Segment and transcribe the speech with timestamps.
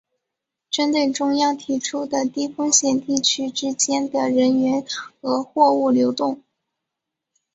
[0.71, 4.83] 针对中央提出的低风险地区之间的人员
[5.21, 6.41] 和货物流动